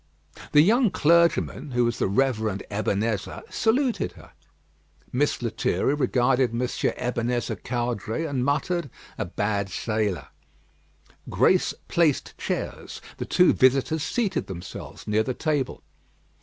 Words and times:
The 0.51 0.61
young 0.63 0.89
clergyman, 0.89 1.69
who 1.73 1.85
was 1.85 1.99
the 1.99 2.07
Rev. 2.07 2.63
Ebenezer, 2.71 3.43
saluted 3.51 4.13
her. 4.13 4.31
Mess 5.11 5.43
Lethierry 5.43 5.93
regarded 5.93 6.55
Monsieur 6.55 6.95
Ebenezer 6.97 7.55
Caudray, 7.55 8.25
and 8.25 8.43
muttered, 8.43 8.89
"A 9.19 9.25
bad 9.25 9.69
sailor." 9.69 10.29
Grace 11.29 11.75
placed 11.87 12.35
chairs. 12.39 12.99
The 13.17 13.25
two 13.25 13.53
visitors 13.53 14.01
seated 14.01 14.47
themselves 14.47 15.07
near 15.07 15.21
the 15.21 15.35
table. 15.35 15.83